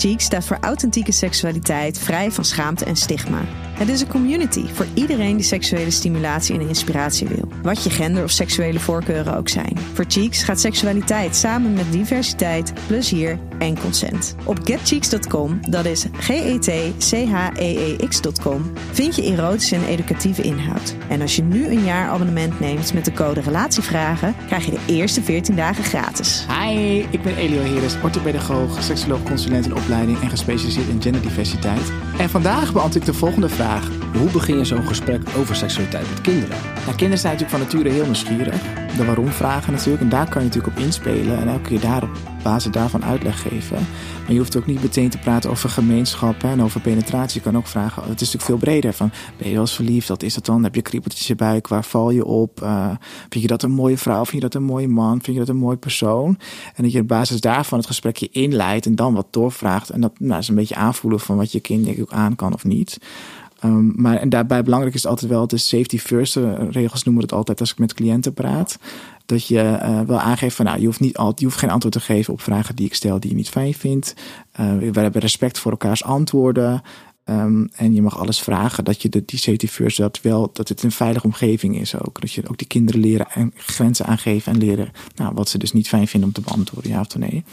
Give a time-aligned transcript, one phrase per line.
[0.00, 3.40] Cheeks staat voor authentieke seksualiteit, vrij van schaamte en stigma.
[3.72, 7.48] Het is een community voor iedereen die seksuele stimulatie en inspiratie wil.
[7.62, 9.78] Wat je gender of seksuele voorkeuren ook zijn.
[9.92, 14.34] Voor Cheeks gaat seksualiteit samen met diversiteit, plezier en consent.
[14.44, 20.94] Op getcheeks.com, dat is G-E-T-C-H-E-E-X.com, vind je erotische en educatieve inhoud.
[21.08, 24.80] En als je nu een jaar abonnement neemt met de code Relatievragen, krijg je de
[24.86, 26.46] eerste 14 dagen gratis.
[26.60, 31.92] Hi, ik ben Elio Heres, orthopedagoog, seksuoloog, consulent in opleiding en gespecialiseerd in genderdiversiteit.
[32.18, 33.88] En vandaag beantwoord ik de volgende vraag.
[34.18, 36.56] Hoe begin je zo'n gesprek over seksualiteit met kinderen?
[36.84, 38.79] Nou, kinderen zijn natuurlijk van nature heel nieuwsgierig.
[38.96, 40.02] De waarom vragen natuurlijk.
[40.02, 41.38] En daar kan je natuurlijk op inspelen.
[41.38, 42.10] En elke keer daar op
[42.42, 43.76] basis daarvan uitleg geven.
[44.22, 47.38] Maar je hoeft ook niet meteen te praten over gemeenschappen en over penetratie.
[47.38, 48.92] Je kan ook vragen, het is natuurlijk veel breder.
[48.92, 50.08] Van, ben je wel eens verliefd?
[50.08, 50.64] Wat is dat dan?
[50.64, 51.68] Heb je kriebeltjes in je buik?
[51.68, 52.60] Waar val je op?
[52.62, 52.90] Uh,
[53.28, 54.24] vind je dat een mooie vrouw?
[54.24, 55.22] Vind je dat een mooie man?
[55.22, 56.38] Vind je dat een mooi persoon?
[56.74, 59.90] En dat je op basis daarvan het gesprekje inleidt en dan wat doorvraagt.
[59.90, 62.36] En dat nou, is een beetje aanvoelen van wat je kind denk ik ook aan
[62.36, 62.98] kan of niet.
[63.64, 67.28] Um, maar en daarbij belangrijk is altijd wel de safety first uh, regels noemen we
[67.28, 68.78] het altijd als ik met cliënten praat.
[69.26, 71.94] Dat je uh, wel aangeeft van nou, je hoeft niet altijd, je hoeft geen antwoord
[71.94, 74.14] te geven op vragen die ik stel die je niet fijn vindt.
[74.60, 76.82] Uh, we hebben respect voor elkaars antwoorden.
[77.24, 78.84] Um, en je mag alles vragen.
[78.84, 82.20] Dat je de, die safety first, dat wel, dat het een veilige omgeving is ook.
[82.20, 85.72] Dat je ook die kinderen leren en grenzen aangeven en leren nou, wat ze dus
[85.72, 87.44] niet fijn vinden om te beantwoorden, ja of nee.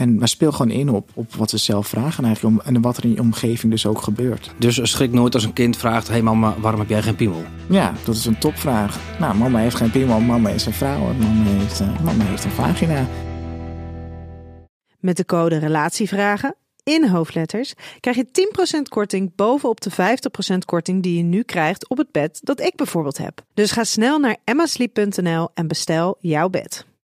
[0.00, 2.96] En maar speel gewoon in op, op wat ze zelf vragen eigenlijk om, en wat
[2.96, 4.54] er in je omgeving dus ook gebeurt.
[4.58, 7.42] Dus schrik nooit als een kind vraagt: Hé hey mama, waarom heb jij geen piemel?
[7.68, 9.18] Ja, dat is een topvraag.
[9.18, 12.50] Nou, mama heeft geen piemel, mama is een vrouw, mama heeft, uh, mama heeft een
[12.50, 13.06] vagina.
[14.98, 18.26] Met de code Relatievragen in hoofdletters krijg je
[18.78, 19.90] 10% korting bovenop de
[20.54, 23.44] 50% korting die je nu krijgt op het bed dat ik bijvoorbeeld heb.
[23.54, 26.88] Dus ga snel naar emmasleep.nl en bestel jouw bed.